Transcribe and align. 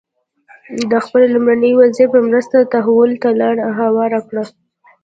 د 0.91 0.93
خپل 1.05 1.21
لومړي 1.35 1.71
وزیر 1.79 2.07
په 2.13 2.19
مرسته 2.29 2.69
تحول 2.73 3.11
ته 3.21 3.29
لار 3.39 3.55
هواره 3.79 4.19
کړه. 4.29 4.43